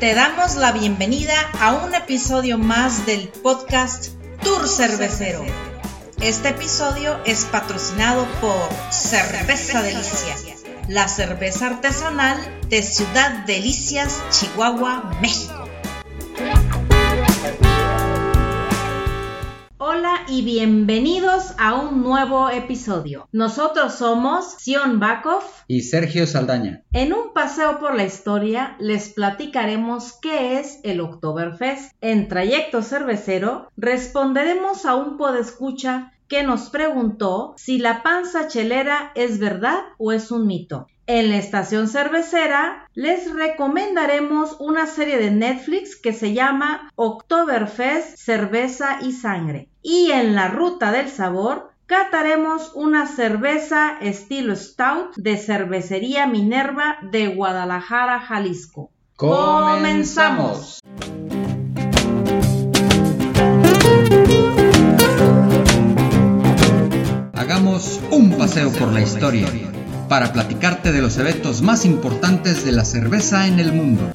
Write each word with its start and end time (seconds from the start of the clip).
Te 0.00 0.14
damos 0.14 0.56
la 0.56 0.72
bienvenida 0.72 1.32
a 1.58 1.72
un 1.72 1.94
episodio 1.94 2.58
más 2.58 3.06
del 3.06 3.28
podcast 3.28 4.08
Tour 4.42 4.68
Cervecero. 4.68 5.42
Este 6.20 6.50
episodio 6.50 7.18
es 7.24 7.46
patrocinado 7.46 8.26
por 8.42 8.68
Cerveza 8.92 9.80
Delicia, 9.80 10.36
la 10.88 11.08
cerveza 11.08 11.68
artesanal 11.68 12.36
de 12.68 12.82
Ciudad 12.82 13.46
Delicias, 13.46 14.20
Chihuahua, 14.30 15.16
México. 15.22 15.65
Hola 19.88 20.26
y 20.26 20.42
bienvenidos 20.42 21.54
a 21.58 21.74
un 21.74 22.02
nuevo 22.02 22.50
episodio. 22.50 23.28
Nosotros 23.30 23.94
somos 23.94 24.56
Sion 24.58 24.98
Bakov 24.98 25.44
y 25.68 25.82
Sergio 25.82 26.26
Saldaña. 26.26 26.82
En 26.92 27.12
un 27.12 27.32
paseo 27.32 27.78
por 27.78 27.94
la 27.94 28.04
historia 28.04 28.74
les 28.80 29.10
platicaremos 29.10 30.14
qué 30.20 30.58
es 30.58 30.80
el 30.82 31.00
Oktoberfest. 31.00 31.92
En 32.00 32.26
Trayecto 32.26 32.82
Cervecero 32.82 33.70
responderemos 33.76 34.86
a 34.86 34.96
un 34.96 35.16
podescucha 35.16 36.12
que 36.26 36.42
nos 36.42 36.68
preguntó 36.70 37.54
si 37.56 37.78
la 37.78 38.02
panza 38.02 38.48
chelera 38.48 39.12
es 39.14 39.38
verdad 39.38 39.78
o 39.98 40.10
es 40.10 40.32
un 40.32 40.48
mito. 40.48 40.88
En 41.08 41.30
la 41.30 41.36
estación 41.36 41.86
cervecera 41.86 42.88
les 42.94 43.32
recomendaremos 43.32 44.56
una 44.58 44.88
serie 44.88 45.18
de 45.18 45.30
Netflix 45.30 45.94
que 45.94 46.12
se 46.12 46.32
llama 46.32 46.90
Oktoberfest, 46.96 48.16
Cerveza 48.18 48.98
y 49.00 49.12
Sangre. 49.12 49.68
Y 49.82 50.10
en 50.10 50.34
la 50.34 50.48
ruta 50.48 50.90
del 50.90 51.08
sabor 51.08 51.70
cataremos 51.86 52.72
una 52.74 53.06
cerveza 53.06 53.98
estilo 54.00 54.56
Stout 54.56 55.14
de 55.14 55.36
Cervecería 55.36 56.26
Minerva 56.26 56.96
de 57.02 57.28
Guadalajara, 57.28 58.18
Jalisco. 58.18 58.90
¡Comenzamos! 59.14 60.80
Hagamos 67.32 68.00
un 68.10 68.36
paseo 68.36 68.72
por 68.72 68.92
la 68.92 69.02
historia 69.02 69.46
para 70.08 70.32
platicarte 70.32 70.92
de 70.92 71.02
los 71.02 71.18
eventos 71.18 71.62
más 71.62 71.84
importantes 71.84 72.64
de 72.64 72.72
la 72.72 72.84
cerveza 72.84 73.46
en 73.46 73.58
el 73.58 73.72
mundo. 73.72 74.12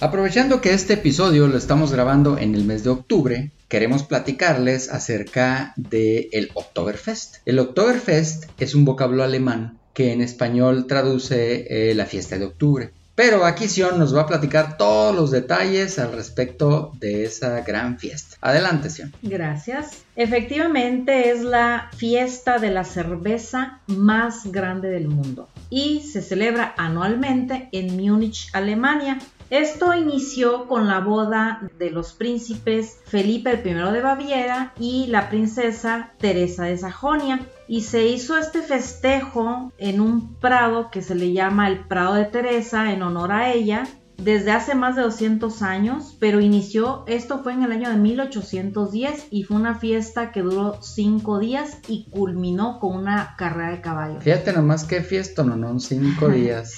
Aprovechando 0.00 0.60
que 0.60 0.74
este 0.74 0.94
episodio 0.94 1.48
lo 1.48 1.58
estamos 1.58 1.92
grabando 1.92 2.38
en 2.38 2.54
el 2.54 2.64
mes 2.64 2.84
de 2.84 2.90
octubre, 2.90 3.50
queremos 3.66 4.04
platicarles 4.04 4.90
acerca 4.90 5.72
del 5.76 6.28
el 6.30 6.50
Oktoberfest. 6.54 7.38
El 7.44 7.58
Oktoberfest 7.58 8.44
es 8.58 8.76
un 8.76 8.84
vocablo 8.84 9.24
alemán 9.24 9.78
que 9.94 10.12
en 10.12 10.22
español 10.22 10.86
traduce 10.86 11.90
eh, 11.90 11.94
la 11.94 12.06
fiesta 12.06 12.38
de 12.38 12.44
octubre. 12.44 12.92
Pero 13.18 13.44
aquí 13.44 13.66
Sion 13.66 13.98
nos 13.98 14.14
va 14.14 14.20
a 14.20 14.26
platicar 14.28 14.76
todos 14.76 15.12
los 15.12 15.32
detalles 15.32 15.98
al 15.98 16.12
respecto 16.12 16.92
de 17.00 17.24
esa 17.24 17.62
gran 17.62 17.98
fiesta. 17.98 18.36
Adelante, 18.40 18.90
Sion. 18.90 19.12
Gracias. 19.22 20.04
Efectivamente 20.14 21.32
es 21.32 21.42
la 21.42 21.90
fiesta 21.96 22.60
de 22.60 22.70
la 22.70 22.84
cerveza 22.84 23.80
más 23.88 24.52
grande 24.52 24.90
del 24.90 25.08
mundo 25.08 25.48
y 25.68 26.02
se 26.02 26.22
celebra 26.22 26.74
anualmente 26.76 27.68
en 27.72 27.96
Múnich, 27.96 28.50
Alemania. 28.52 29.18
Esto 29.50 29.94
inició 29.94 30.68
con 30.68 30.86
la 30.86 31.00
boda 31.00 31.68
de 31.76 31.90
los 31.90 32.12
príncipes 32.12 32.98
Felipe 33.06 33.60
I 33.64 33.74
de 33.74 34.00
Baviera 34.00 34.72
y 34.78 35.08
la 35.08 35.28
princesa 35.28 36.12
Teresa 36.18 36.66
de 36.66 36.78
Sajonia. 36.78 37.40
Y 37.68 37.82
se 37.82 38.06
hizo 38.06 38.38
este 38.38 38.62
festejo 38.62 39.72
en 39.78 40.00
un 40.00 40.34
prado 40.36 40.90
que 40.90 41.02
se 41.02 41.14
le 41.14 41.32
llama 41.32 41.68
el 41.68 41.80
Prado 41.80 42.14
de 42.14 42.24
Teresa 42.24 42.92
en 42.92 43.02
honor 43.02 43.30
a 43.30 43.52
ella 43.52 43.86
desde 44.18 44.50
hace 44.50 44.74
más 44.74 44.96
de 44.96 45.02
200 45.02 45.62
años, 45.62 46.16
pero 46.18 46.40
inició, 46.40 47.04
esto 47.06 47.42
fue 47.42 47.52
en 47.52 47.62
el 47.62 47.72
año 47.72 47.88
de 47.88 47.96
1810 47.96 49.28
y 49.30 49.44
fue 49.44 49.56
una 49.56 49.76
fiesta 49.76 50.32
que 50.32 50.42
duró 50.42 50.82
5 50.82 51.38
días 51.38 51.78
y 51.86 52.06
culminó 52.10 52.80
con 52.80 52.96
una 52.96 53.36
carrera 53.38 53.70
de 53.70 53.80
caballos. 53.80 54.24
Fíjate 54.24 54.52
nomás 54.52 54.84
qué 54.84 55.02
fiesta, 55.02 55.44
no, 55.44 55.56
no, 55.56 55.78
5 55.78 56.28
días. 56.30 56.74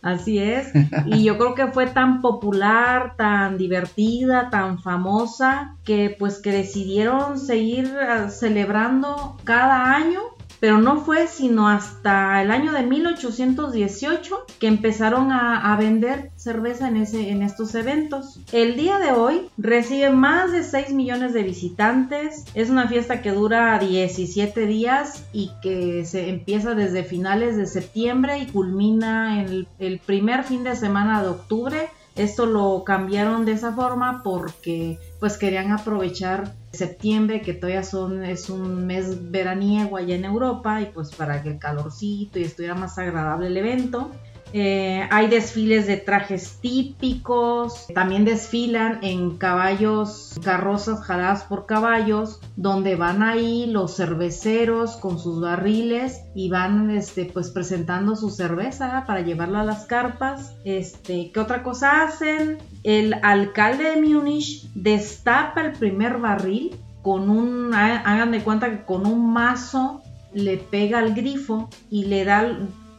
Así 0.00 0.38
es. 0.38 0.68
Y 1.06 1.24
yo 1.24 1.36
creo 1.36 1.54
que 1.54 1.66
fue 1.66 1.86
tan 1.86 2.22
popular, 2.22 3.14
tan 3.16 3.58
divertida, 3.58 4.48
tan 4.50 4.80
famosa, 4.80 5.76
que 5.84 6.14
pues 6.18 6.38
que 6.38 6.52
decidieron 6.52 7.38
seguir 7.38 7.92
ah, 8.00 8.30
celebrando 8.30 9.36
cada 9.44 9.94
año 9.94 10.20
pero 10.60 10.78
no 10.78 11.00
fue 11.00 11.26
sino 11.26 11.68
hasta 11.68 12.42
el 12.42 12.50
año 12.50 12.72
de 12.72 12.82
1818 12.82 14.46
que 14.58 14.66
empezaron 14.66 15.32
a, 15.32 15.76
vender 15.78 16.32
cerveza 16.34 16.88
en, 16.88 16.96
ese, 16.96 17.30
en 17.30 17.42
estos 17.42 17.74
eventos. 17.74 18.40
El 18.52 18.76
día 18.76 18.98
de 18.98 19.12
hoy 19.12 19.48
recibe 19.56 20.10
más 20.10 20.50
de 20.50 20.64
6 20.64 20.92
millones 20.92 21.32
de 21.32 21.44
visitantes, 21.44 22.44
es 22.54 22.68
una 22.68 22.88
fiesta 22.88 23.22
que 23.22 23.30
dura 23.30 23.78
17 23.78 24.66
días 24.66 25.24
y 25.32 25.52
que 25.62 26.04
se 26.04 26.30
empieza 26.30 26.74
desde 26.74 27.04
finales 27.04 27.56
de 27.56 27.66
septiembre 27.66 28.38
y 28.38 28.46
culmina 28.46 29.40
en 29.40 29.68
el 29.78 29.98
primer 30.00 30.42
fin 30.42 30.64
de 30.64 30.74
semana 30.74 31.22
de 31.22 31.28
octubre 31.28 31.88
esto 32.18 32.46
lo 32.46 32.82
cambiaron 32.84 33.44
de 33.44 33.52
esa 33.52 33.72
forma 33.72 34.22
porque 34.22 34.98
pues 35.20 35.38
querían 35.38 35.70
aprovechar 35.70 36.52
septiembre 36.72 37.40
que 37.40 37.54
todavía 37.54 37.82
son 37.82 38.24
es 38.24 38.50
un 38.50 38.86
mes 38.86 39.30
veraniego 39.30 39.96
allá 39.96 40.16
en 40.16 40.24
Europa 40.24 40.80
y 40.80 40.86
pues 40.86 41.14
para 41.14 41.42
que 41.42 41.50
el 41.50 41.58
calorcito 41.58 42.38
y 42.38 42.42
estuviera 42.42 42.74
más 42.74 42.98
agradable 42.98 43.46
el 43.46 43.56
evento 43.56 44.10
eh, 44.52 45.06
hay 45.10 45.28
desfiles 45.28 45.86
de 45.86 45.96
trajes 45.96 46.58
típicos, 46.60 47.86
también 47.94 48.24
desfilan 48.24 48.98
en 49.02 49.36
caballos, 49.36 50.38
carrozas 50.42 51.00
jaladas 51.04 51.44
por 51.44 51.66
caballos, 51.66 52.40
donde 52.56 52.96
van 52.96 53.22
ahí 53.22 53.66
los 53.66 53.96
cerveceros 53.96 54.96
con 54.96 55.18
sus 55.18 55.40
barriles 55.40 56.22
y 56.34 56.48
van 56.48 56.90
este, 56.90 57.26
pues 57.26 57.50
presentando 57.50 58.16
su 58.16 58.30
cerveza 58.30 59.04
para 59.06 59.20
llevarla 59.20 59.60
a 59.60 59.64
las 59.64 59.84
carpas. 59.84 60.54
Este, 60.64 61.30
¿Qué 61.32 61.40
otra 61.40 61.62
cosa 61.62 62.02
hacen? 62.02 62.58
El 62.84 63.14
alcalde 63.22 63.84
de 63.84 64.02
Múnich 64.02 64.70
destapa 64.74 65.60
el 65.60 65.72
primer 65.72 66.18
barril 66.18 66.76
con 67.02 67.30
un, 67.30 67.74
hagan 67.74 68.32
de 68.32 68.40
cuenta 68.40 68.70
que 68.70 68.84
con 68.84 69.06
un 69.06 69.32
mazo 69.32 70.02
le 70.32 70.58
pega 70.58 70.98
al 70.98 71.14
grifo 71.14 71.68
y 71.90 72.04
le 72.04 72.24
da 72.24 72.58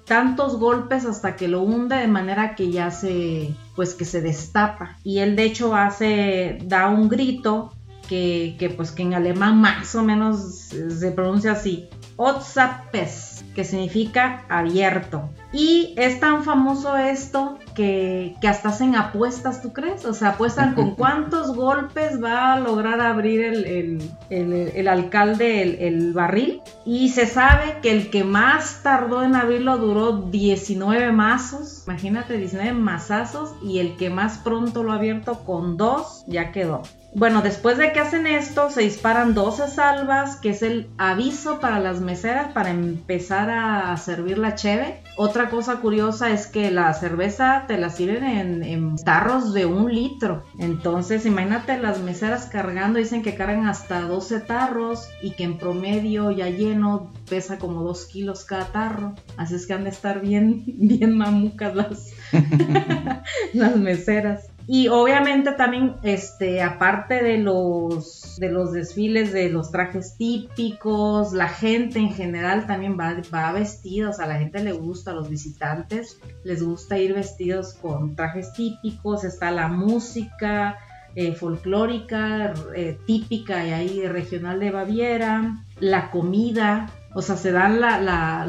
tantos 0.09 0.57
golpes 0.57 1.05
hasta 1.05 1.35
que 1.35 1.47
lo 1.47 1.61
hunde 1.61 1.95
de 1.95 2.07
manera 2.07 2.55
que 2.55 2.71
ya 2.71 2.89
se 2.89 3.53
pues 3.75 3.93
que 3.93 4.05
se 4.05 4.21
destapa. 4.21 4.97
Y 5.03 5.19
él 5.19 5.35
de 5.35 5.43
hecho 5.43 5.75
hace 5.75 6.57
da 6.63 6.89
un 6.89 7.07
grito 7.07 7.71
que, 8.09 8.55
que 8.57 8.71
pues 8.71 8.91
que 8.91 9.03
en 9.03 9.13
alemán 9.13 9.61
más 9.61 9.93
o 9.93 10.03
menos 10.03 10.71
se 10.71 11.11
pronuncia 11.11 11.51
así 11.53 11.87
Otzapes, 12.21 13.45
que 13.55 13.63
significa 13.63 14.43
abierto. 14.49 15.29
Y 15.53 15.93
es 15.95 16.19
tan 16.19 16.43
famoso 16.43 16.97
esto 16.97 17.57
que, 17.73 18.35
que, 18.41 18.49
hasta 18.49 18.69
hacen 18.69 18.97
apuestas, 18.97 19.61
¿tú 19.61 19.71
crees? 19.71 20.03
O 20.03 20.13
sea, 20.13 20.31
apuestan 20.31 20.75
con 20.75 20.95
cuántos 20.95 21.55
golpes 21.55 22.21
va 22.21 22.55
a 22.55 22.59
lograr 22.59 22.99
abrir 22.99 23.41
el, 23.41 24.01
el, 24.29 24.87
alcalde 24.89 25.87
el, 25.87 26.11
barril. 26.11 26.61
Y 26.85 27.07
se 27.07 27.25
sabe 27.25 27.77
que 27.81 27.91
el 27.91 28.09
que 28.09 28.25
más 28.25 28.83
tardó 28.83 29.23
en 29.23 29.35
abrirlo 29.35 29.77
duró 29.77 30.11
19 30.23 31.13
mazos. 31.13 31.83
Imagínate, 31.87 32.37
19 32.37 32.73
mazazos. 32.73 33.55
Y 33.63 33.79
el 33.79 33.95
que 33.95 34.09
más 34.09 34.39
pronto 34.39 34.83
lo 34.83 34.91
ha 34.91 34.95
abierto 34.95 35.45
con 35.45 35.77
dos 35.77 36.25
ya 36.27 36.51
quedó. 36.51 36.81
Bueno, 37.15 37.41
después 37.41 37.77
de 37.79 37.91
que 37.91 37.99
hacen 37.99 38.27
esto, 38.27 38.69
se 38.69 38.81
disparan 38.81 39.33
12 39.33 39.67
salvas, 39.67 40.35
que 40.35 40.51
es 40.51 40.61
el 40.61 40.89
aviso 40.99 41.59
para 41.59 41.79
las 41.79 42.01
meseras 42.01 42.53
para 42.53 42.69
empezar 42.69 43.49
a 43.49 43.97
servir 43.97 44.37
la 44.37 44.53
cheve. 44.53 45.01
Otra 45.17 45.49
cosa 45.49 45.77
curiosa 45.77 46.29
es 46.29 46.45
que 46.45 46.69
la 46.69 46.93
cerveza 46.93 47.65
te 47.67 47.77
la 47.77 47.89
sirven 47.89 48.63
en, 48.63 48.95
tarros 48.97 49.53
de 49.53 49.65
un 49.65 49.93
litro. 49.93 50.43
Entonces, 50.59 51.25
imagínate 51.25 51.79
las 51.79 51.99
meseras 51.99 52.45
cargando, 52.45 52.99
dicen 52.99 53.23
que 53.23 53.35
cargan 53.35 53.65
hasta 53.65 54.01
12 54.01 54.41
tarros 54.41 55.09
y 55.21 55.31
que 55.31 55.45
en 55.45 55.57
promedio 55.57 56.29
ya 56.29 56.47
lleno 56.49 57.11
pesa 57.27 57.57
como 57.57 57.81
2 57.81 58.05
kilos 58.05 58.45
cada 58.45 58.65
tarro. 58.65 59.15
Así 59.35 59.55
es 59.55 59.65
que 59.65 59.73
han 59.73 59.83
de 59.83 59.89
estar 59.89 60.21
bien, 60.21 60.63
bien 60.77 61.17
mamucas 61.17 61.75
las, 61.75 62.13
las 63.53 63.75
meseras. 63.77 64.48
Y 64.71 64.87
obviamente 64.87 65.53
también, 65.53 65.95
este, 66.03 66.61
aparte 66.61 67.23
de 67.23 67.39
los, 67.39 68.35
de 68.37 68.51
los 68.51 68.71
desfiles, 68.71 69.33
de 69.33 69.49
los 69.49 69.71
trajes 69.71 70.15
típicos, 70.15 71.33
la 71.33 71.49
gente 71.49 71.97
en 71.97 72.13
general 72.13 72.67
también 72.67 72.95
va, 72.95 73.19
va 73.33 73.51
vestida, 73.51 74.11
o 74.11 74.13
sea, 74.13 74.25
a 74.25 74.27
la 74.27 74.37
gente 74.37 74.63
le 74.63 74.73
gusta, 74.73 75.09
a 75.09 75.15
los 75.15 75.27
visitantes 75.27 76.19
les 76.43 76.61
gusta 76.61 76.99
ir 76.99 77.15
vestidos 77.15 77.73
con 77.73 78.15
trajes 78.15 78.53
típicos, 78.53 79.23
está 79.23 79.49
la 79.49 79.69
música 79.69 80.77
eh, 81.15 81.33
folclórica, 81.33 82.53
eh, 82.75 82.95
típica 83.07 83.65
y 83.65 83.71
ahí 83.71 84.07
regional 84.07 84.59
de 84.59 84.69
Baviera, 84.69 85.65
la 85.79 86.11
comida, 86.11 86.91
O 87.13 87.21
sea, 87.21 87.37
se 87.37 87.51
dan 87.51 87.79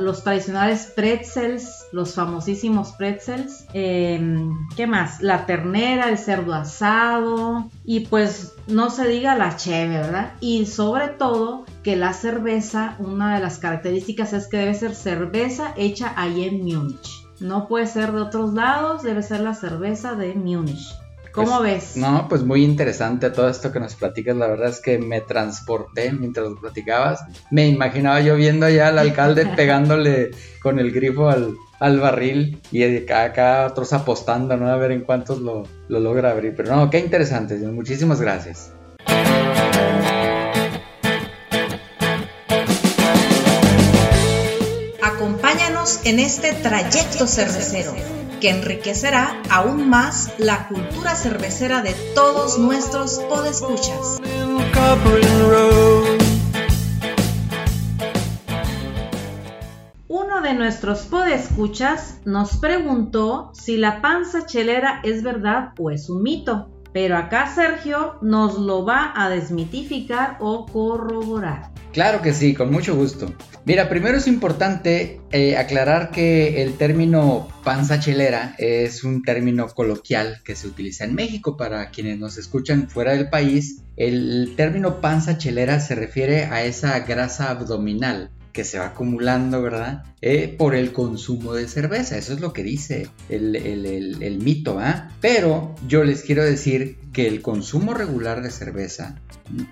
los 0.05 0.23
tradicionales 0.23 0.93
pretzels, 0.95 1.87
los 1.93 2.15
famosísimos 2.15 2.93
pretzels. 2.93 3.67
Em, 3.73 4.55
¿Qué 4.77 4.87
más? 4.87 5.23
La 5.23 5.47
ternera, 5.47 6.09
el 6.11 6.19
cerdo 6.19 6.55
asado 6.55 7.71
y 7.85 8.01
pues 8.01 8.55
no 8.67 8.91
se 8.91 9.09
diga 9.09 9.35
la 9.35 9.57
cheve, 9.57 9.97
¿verdad? 9.97 10.35
Y 10.41 10.67
sobre 10.67 11.09
todo 11.09 11.65
que 11.83 11.97
la 11.97 12.13
cerveza, 12.13 12.97
una 12.99 13.35
de 13.35 13.41
las 13.41 13.59
características 13.59 14.33
es 14.35 14.47
que 14.47 14.59
debe 14.59 14.75
ser 14.75 14.95
cerveza 14.95 15.73
hecha 15.77 16.13
ahí 16.17 16.45
en 16.45 16.63
Múnich. 16.63 17.27
No 17.41 17.67
puede 17.67 17.87
ser 17.87 18.13
de 18.13 18.21
otros 18.21 18.53
lados, 18.53 19.03
debe 19.03 19.23
ser 19.23 19.41
la 19.41 19.55
cerveza 19.55 20.15
de 20.15 20.35
Múnich. 20.35 21.00
¿Cómo 21.33 21.59
pues, 21.59 21.95
ves? 21.95 21.97
No, 21.97 22.27
pues 22.29 22.43
muy 22.43 22.65
interesante 22.65 23.31
todo 23.31 23.49
esto 23.49 23.71
que 23.73 23.81
nos 23.81 23.95
platicas. 23.95 24.37
La 24.37 24.49
verdad 24.49 24.71
es 24.71 24.81
que 24.81 24.99
me 24.99 25.21
transporté 25.21 26.13
mientras 26.13 26.49
lo 26.49 26.57
platicabas. 26.57 27.25
Me 27.51 27.69
imaginaba 27.69 28.21
yo 28.21 28.37
viendo 28.37 28.67
allá 28.67 28.89
al 28.89 28.99
alcalde 28.99 29.47
pegándole 29.57 30.31
con 30.63 30.79
el 30.79 30.91
grifo 30.91 31.29
al, 31.29 32.01
barril 32.01 32.61
y 32.73 32.85
acá, 33.11 33.67
otros 33.67 33.93
apostando, 33.93 34.57
¿no? 34.57 34.69
A 34.69 34.77
ver 34.77 34.93
en 34.93 35.03
cuántos 35.03 35.41
lo, 35.41 35.65
lo 35.89 36.01
logra 36.01 36.33
abrir. 36.33 36.55
Pero 36.57 36.75
no, 36.75 36.91
qué 36.91 36.99
interesante. 36.99 37.57
Muchísimas 37.59 38.21
gracias. 38.21 38.73
Acompáñanos 45.03 46.05
en 46.05 46.19
este 46.19 46.53
trayecto 46.53 47.27
cervecero 47.27 48.20
que 48.41 48.51
enriquecerá 48.51 49.43
aún 49.51 49.91
más 49.91 50.33
la 50.39 50.67
cultura 50.69 51.15
cervecera 51.15 51.83
de 51.83 51.95
todos 52.15 52.59
nuestros 52.59 53.19
podescuchas. 53.29 54.19
Uno 60.09 60.41
de 60.41 60.55
nuestros 60.55 61.01
podescuchas 61.03 62.21
nos 62.25 62.57
preguntó 62.57 63.51
si 63.53 63.77
la 63.77 64.01
panza 64.01 64.47
chelera 64.47 65.01
es 65.05 65.23
verdad 65.23 65.73
o 65.79 65.91
es 65.91 66.09
un 66.09 66.23
mito. 66.23 66.71
Pero 66.93 67.17
acá 67.17 67.47
Sergio 67.47 68.17
nos 68.21 68.59
lo 68.59 68.85
va 68.85 69.13
a 69.15 69.29
desmitificar 69.29 70.39
o 70.41 70.67
corroborar. 70.67 71.71
Claro 71.93 72.23
que 72.23 72.33
sí, 72.33 72.55
con 72.55 72.71
mucho 72.71 72.95
gusto. 72.95 73.35
Mira, 73.65 73.89
primero 73.89 74.17
es 74.17 74.29
importante 74.29 75.21
eh, 75.33 75.57
aclarar 75.57 76.11
que 76.13 76.63
el 76.63 76.75
término 76.75 77.49
panza 77.65 77.99
chelera 77.99 78.55
es 78.59 79.03
un 79.03 79.23
término 79.23 79.69
coloquial 79.69 80.41
que 80.45 80.55
se 80.55 80.69
utiliza 80.69 81.05
en 81.05 81.15
México 81.15 81.57
para 81.57 81.91
quienes 81.91 82.19
nos 82.19 82.39
escuchan 82.39 82.89
fuera 82.89 83.13
del 83.13 83.29
país. 83.29 83.83
El 83.97 84.55
término 84.57 85.01
panza 85.01 85.37
chelera 85.37 85.81
se 85.81 85.97
refiere 85.97 86.45
a 86.45 86.65
esa 86.65 86.99
grasa 87.01 87.51
abdominal 87.51 88.31
que 88.53 88.65
se 88.65 88.79
va 88.79 88.87
acumulando, 88.87 89.63
¿verdad? 89.63 90.05
Eh, 90.21 90.55
por 90.57 90.75
el 90.75 90.93
consumo 90.93 91.55
de 91.55 91.69
cerveza. 91.69 92.17
Eso 92.17 92.33
es 92.33 92.41
lo 92.41 92.53
que 92.53 92.63
dice 92.63 93.09
el, 93.29 93.57
el 93.57 94.39
mito, 94.39 94.79
¿ah? 94.81 95.11
Pero 95.21 95.75
yo 95.87 96.05
les 96.05 96.23
quiero 96.23 96.45
decir 96.45 96.99
que 97.13 97.27
el 97.27 97.43
consumo 97.43 97.95
regular 97.95 98.43
de 98.43 98.51
cerveza 98.51 99.21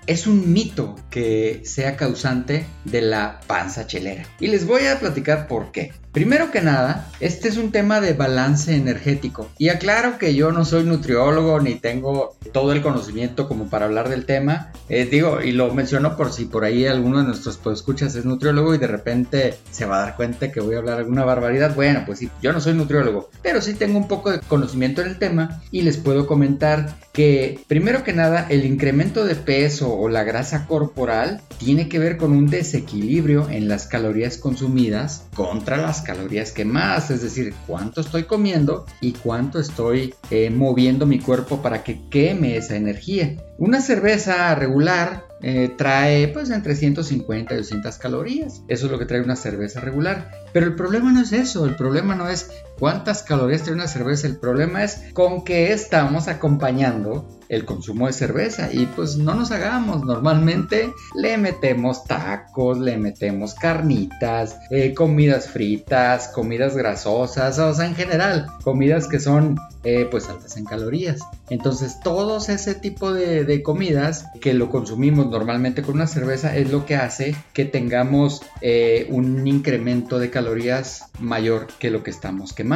es 0.07 0.27
un 0.27 0.51
mito 0.51 0.95
que 1.09 1.61
sea 1.65 1.95
causante 1.95 2.65
de 2.85 3.01
la 3.01 3.39
panza 3.47 3.87
chelera. 3.87 4.25
Y 4.39 4.47
les 4.47 4.65
voy 4.65 4.85
a 4.85 4.99
platicar 4.99 5.47
por 5.47 5.71
qué. 5.71 5.93
Primero 6.11 6.49
que 6.49 6.61
nada, 6.61 7.07
este 7.19 7.49
es 7.49 7.57
un 7.57 7.71
tema 7.71 8.01
de 8.01 8.13
balance 8.13 8.75
energético. 8.75 9.47
Y 9.59 9.69
aclaro 9.69 10.17
que 10.17 10.33
yo 10.33 10.51
no 10.51 10.65
soy 10.65 10.83
nutriólogo 10.83 11.59
ni 11.59 11.75
tengo 11.75 12.35
todo 12.51 12.71
el 12.71 12.81
conocimiento 12.81 13.47
como 13.47 13.69
para 13.69 13.85
hablar 13.85 14.09
del 14.09 14.25
tema. 14.25 14.71
Eh, 14.89 15.05
digo, 15.05 15.41
y 15.41 15.51
lo 15.51 15.71
menciono 15.73 16.17
por 16.17 16.33
si 16.33 16.45
por 16.45 16.65
ahí 16.65 16.87
alguno 16.87 17.19
de 17.19 17.25
nuestros 17.25 17.59
escuchas 17.71 18.15
es 18.15 18.25
nutriólogo 18.25 18.73
y 18.73 18.79
de 18.79 18.87
repente 18.87 19.55
se 19.69 19.85
va 19.85 19.97
a 19.97 20.05
dar 20.05 20.15
cuenta 20.15 20.51
que 20.51 20.61
voy 20.61 20.75
a 20.75 20.79
hablar 20.79 20.97
alguna 20.97 21.25
barbaridad. 21.25 21.75
Bueno, 21.75 22.01
pues 22.07 22.19
sí, 22.19 22.29
yo 22.41 22.53
no 22.53 22.59
soy 22.59 22.73
nutriólogo, 22.73 23.29
pero 23.43 23.61
sí 23.61 23.75
tengo 23.75 23.99
un 23.99 24.07
poco 24.07 24.31
de 24.31 24.39
conocimiento 24.39 25.01
en 25.01 25.09
el 25.09 25.19
tema 25.19 25.61
y 25.69 25.83
les 25.83 25.97
puedo 25.97 26.25
comentar 26.25 26.95
que 27.13 27.59
primero 27.67 28.03
que 28.03 28.13
nada 28.13 28.47
el 28.49 28.65
incremento 28.65 29.25
de 29.25 29.35
peso 29.35 29.68
o 29.81 30.09
la 30.09 30.23
grasa 30.23 30.65
corporal 30.65 31.41
tiene 31.57 31.87
que 31.87 31.99
ver 31.99 32.17
con 32.17 32.31
un 32.31 32.47
desequilibrio 32.47 33.49
en 33.49 33.67
las 33.67 33.85
calorías 33.85 34.37
consumidas 34.37 35.25
contra 35.35 35.77
las 35.77 36.01
calorías 36.01 36.51
quemadas, 36.51 37.11
es 37.11 37.21
decir, 37.21 37.53
cuánto 37.67 38.01
estoy 38.01 38.23
comiendo 38.23 38.85
y 39.01 39.13
cuánto 39.13 39.59
estoy 39.59 40.13
eh, 40.31 40.49
moviendo 40.49 41.05
mi 41.05 41.19
cuerpo 41.19 41.61
para 41.61 41.83
que 41.83 42.01
queme 42.09 42.57
esa 42.57 42.75
energía. 42.75 43.37
Una 43.57 43.81
cerveza 43.81 44.55
regular 44.55 45.25
eh, 45.41 45.73
trae 45.77 46.27
pues 46.29 46.49
entre 46.49 46.75
150 46.75 47.53
y 47.53 47.57
200 47.57 47.97
calorías. 47.97 48.61
Eso 48.67 48.85
es 48.85 48.91
lo 48.91 48.99
que 48.99 49.05
trae 49.05 49.21
una 49.21 49.35
cerveza 49.35 49.79
regular. 49.79 50.31
Pero 50.51 50.65
el 50.65 50.75
problema 50.75 51.11
no 51.11 51.21
es 51.21 51.31
eso, 51.31 51.65
el 51.65 51.75
problema 51.75 52.15
no 52.15 52.29
es 52.29 52.51
cuántas 52.79 53.23
calorías 53.23 53.63
trae 53.63 53.75
una 53.75 53.87
cerveza, 53.87 54.27
el 54.27 54.37
problema 54.37 54.83
es 54.83 55.11
con 55.13 55.43
qué 55.43 55.73
estamos 55.73 56.27
acompañando 56.27 57.39
el 57.49 57.65
consumo 57.65 58.07
de 58.07 58.13
cerveza 58.13 58.69
y 58.71 58.85
pues 58.85 59.17
no 59.17 59.33
nos 59.33 59.51
hagamos, 59.51 60.05
normalmente 60.05 60.93
le 61.15 61.37
metemos 61.37 62.03
tacos, 62.05 62.77
le 62.79 62.97
metemos 62.97 63.55
carnitas, 63.55 64.57
eh, 64.69 64.93
comidas 64.93 65.49
fritas, 65.49 66.29
comidas 66.29 66.77
grasosas, 66.77 67.57
o 67.57 67.73
sea, 67.73 67.87
en 67.87 67.95
general, 67.95 68.47
comidas 68.63 69.07
que 69.07 69.19
son 69.19 69.57
eh, 69.83 70.07
pues 70.09 70.29
altas 70.29 70.57
en 70.57 70.65
calorías. 70.65 71.21
Entonces 71.49 71.99
todos 72.03 72.49
ese 72.49 72.75
tipo 72.75 73.11
de, 73.11 73.63
comidas 73.63 74.25
que 74.41 74.53
lo 74.53 74.69
consumimos 74.69 75.27
normalmente 75.27 75.81
con 75.81 75.95
una 75.95 76.07
cerveza 76.07 76.55
es 76.55 76.69
lo 76.69 76.85
que 76.85 76.95
hace 76.95 77.35
que 77.53 77.65
tengamos 77.65 78.43
eh, 78.61 79.07
un 79.09 79.47
incremento 79.47 80.19
de 80.19 80.29
calorías 80.29 81.09
mayor 81.19 81.67
que 81.79 81.89
lo 81.89 82.03
que 82.03 82.11
estamos 82.11 82.53
quemando. 82.53 82.68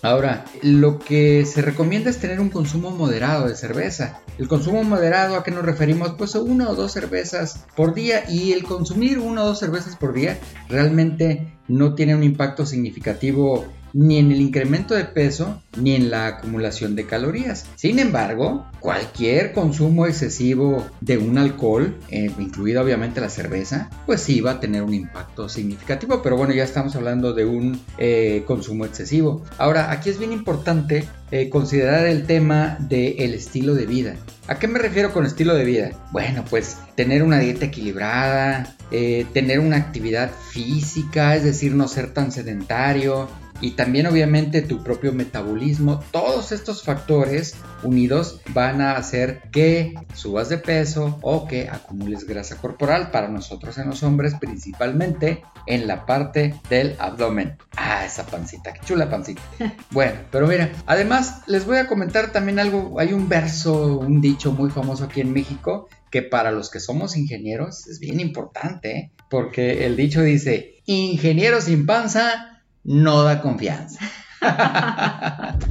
Ahora, 0.00 0.44
lo 0.62 0.98
que 0.98 1.44
se 1.44 1.60
recomienda 1.60 2.08
es 2.08 2.18
tener 2.18 2.40
un 2.40 2.50
consumo 2.50 2.90
moderado 2.92 3.48
de 3.48 3.56
cerveza. 3.56 4.20
El 4.38 4.46
consumo 4.46 4.84
moderado, 4.84 5.36
¿a 5.36 5.42
qué 5.42 5.50
nos 5.50 5.64
referimos? 5.64 6.14
Pues 6.16 6.36
una 6.36 6.70
o 6.70 6.76
dos 6.76 6.92
cervezas 6.92 7.66
por 7.74 7.94
día 7.94 8.22
y 8.28 8.52
el 8.52 8.62
consumir 8.62 9.18
una 9.18 9.42
o 9.42 9.46
dos 9.46 9.58
cervezas 9.58 9.96
por 9.96 10.12
día 10.12 10.38
realmente 10.68 11.52
no 11.66 11.94
tiene 11.94 12.14
un 12.14 12.22
impacto 12.22 12.64
significativo 12.64 13.66
ni 13.92 14.18
en 14.18 14.32
el 14.32 14.40
incremento 14.40 14.94
de 14.94 15.04
peso 15.04 15.62
ni 15.76 15.94
en 15.94 16.10
la 16.10 16.26
acumulación 16.26 16.96
de 16.96 17.06
calorías. 17.06 17.66
Sin 17.76 17.98
embargo, 17.98 18.66
cualquier 18.80 19.52
consumo 19.52 20.06
excesivo 20.06 20.86
de 21.00 21.18
un 21.18 21.38
alcohol, 21.38 21.96
eh, 22.10 22.30
incluida 22.38 22.82
obviamente 22.82 23.20
la 23.20 23.30
cerveza, 23.30 23.90
pues 24.06 24.20
sí 24.20 24.40
va 24.40 24.52
a 24.52 24.60
tener 24.60 24.82
un 24.82 24.94
impacto 24.94 25.48
significativo, 25.48 26.22
pero 26.22 26.36
bueno, 26.36 26.54
ya 26.54 26.64
estamos 26.64 26.94
hablando 26.96 27.32
de 27.32 27.44
un 27.44 27.80
eh, 27.98 28.44
consumo 28.46 28.84
excesivo. 28.84 29.44
Ahora, 29.58 29.90
aquí 29.90 30.10
es 30.10 30.18
bien 30.18 30.32
importante 30.32 31.04
eh, 31.30 31.48
considerar 31.50 32.06
el 32.06 32.26
tema 32.26 32.78
del 32.80 33.34
estilo 33.34 33.74
de 33.74 33.86
vida. 33.86 34.16
¿A 34.46 34.58
qué 34.58 34.66
me 34.66 34.78
refiero 34.78 35.12
con 35.12 35.26
estilo 35.26 35.54
de 35.54 35.64
vida? 35.64 35.90
Bueno, 36.10 36.44
pues 36.48 36.78
tener 36.94 37.22
una 37.22 37.38
dieta 37.38 37.66
equilibrada, 37.66 38.74
tener 38.90 39.60
una 39.60 39.76
actividad 39.76 40.30
física, 40.30 41.36
es 41.36 41.44
decir, 41.44 41.74
no 41.74 41.86
ser 41.86 42.14
tan 42.14 42.32
sedentario, 42.32 43.28
y 43.60 43.72
también 43.72 44.06
obviamente 44.06 44.62
tu 44.62 44.82
propio 44.82 45.12
metabolismo, 45.12 46.02
todos 46.10 46.52
estos 46.52 46.82
factores 46.82 47.56
unidos 47.82 48.40
van 48.50 48.80
a 48.80 48.96
hacer 48.96 49.42
que 49.50 49.94
subas 50.14 50.48
de 50.48 50.58
peso 50.58 51.18
o 51.22 51.46
que 51.46 51.68
acumules 51.68 52.24
grasa 52.24 52.56
corporal 52.56 53.10
para 53.10 53.28
nosotros 53.28 53.78
en 53.78 53.88
los 53.88 54.02
hombres 54.02 54.34
principalmente 54.40 55.42
en 55.66 55.86
la 55.86 56.06
parte 56.06 56.54
del 56.70 56.96
abdomen. 56.98 57.56
Ah, 57.76 58.04
esa 58.04 58.26
pancita, 58.26 58.72
qué 58.72 58.80
chula 58.84 59.10
pancita. 59.10 59.42
Bueno, 59.90 60.20
pero 60.30 60.46
mira, 60.46 60.70
además 60.86 61.42
les 61.46 61.64
voy 61.64 61.78
a 61.78 61.86
comentar 61.86 62.30
también 62.30 62.58
algo, 62.58 63.00
hay 63.00 63.12
un 63.12 63.28
verso, 63.28 63.98
un 63.98 64.20
dicho 64.20 64.52
muy 64.52 64.70
famoso 64.70 65.04
aquí 65.04 65.20
en 65.20 65.32
México 65.32 65.88
que 66.10 66.22
para 66.22 66.50
los 66.50 66.70
que 66.70 66.80
somos 66.80 67.16
ingenieros 67.16 67.86
es 67.86 68.00
bien 68.00 68.20
importante, 68.20 68.90
¿eh? 68.90 69.12
porque 69.28 69.86
el 69.86 69.96
dicho 69.96 70.22
dice, 70.22 70.76
ingeniero 70.86 71.60
sin 71.60 71.86
panza 71.86 72.57
no 72.88 73.22
da 73.22 73.40
confianza. 73.40 74.00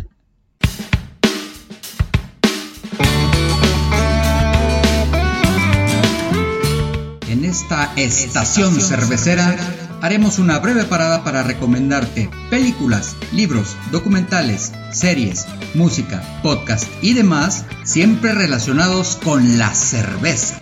En 7.29 7.43
esta 7.43 7.91
estación 7.97 8.79
cervecera 8.79 9.55
haremos 10.01 10.39
una 10.39 10.59
breve 10.59 10.85
parada 10.85 11.23
para 11.23 11.43
recomendarte 11.43 12.29
películas, 12.49 13.15
libros, 13.33 13.75
documentales, 13.91 14.71
series, 14.91 15.45
música, 15.73 16.23
podcast 16.41 16.87
y 17.01 17.13
demás, 17.13 17.65
siempre 17.83 18.33
relacionados 18.33 19.19
con 19.23 19.57
la 19.57 19.73
cerveza. 19.75 20.61